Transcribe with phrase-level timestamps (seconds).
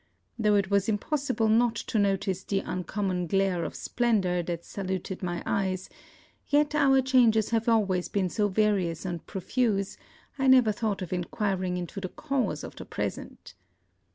[0.39, 5.43] Though it was impossible not to notice the uncommon glare of splendor that saluted my
[5.45, 5.89] eyes,
[6.47, 9.97] yet our changes have always been so various and profuse,
[10.39, 13.53] I never thought of enquiring into the cause of the present.